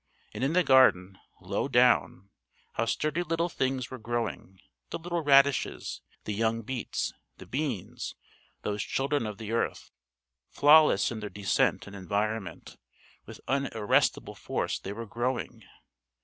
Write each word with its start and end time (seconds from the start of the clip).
And 0.33 0.43
in 0.43 0.53
the 0.53 0.63
garden, 0.63 1.19
low 1.41 1.67
down, 1.67 2.31
how 2.73 2.85
sturdy 2.85 3.21
little 3.21 3.49
things 3.49 3.91
were 3.91 3.99
growing: 3.99 4.59
the 4.89 4.97
little 4.97 5.21
radishes, 5.21 6.01
the 6.23 6.33
young 6.33 6.63
beets, 6.63 7.13
the 7.37 7.45
beans 7.45 8.15
those 8.63 8.81
children 8.81 9.27
of 9.27 9.37
the 9.37 9.51
earth, 9.51 9.91
flawless 10.49 11.11
in 11.11 11.19
their 11.19 11.29
descent 11.29 11.85
and 11.85 11.95
environment 11.95 12.77
with 13.27 13.41
what 13.45 13.61
unarrestable 13.61 14.33
force 14.35 14.79
they 14.79 14.91
were 14.91 15.05
growing! 15.05 15.65